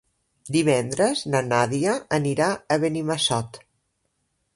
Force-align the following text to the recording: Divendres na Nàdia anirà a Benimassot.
Divendres 0.53 1.19
na 1.33 1.41
Nàdia 1.49 1.93
anirà 2.19 2.47
a 2.53 2.79
Benimassot. 2.85 3.61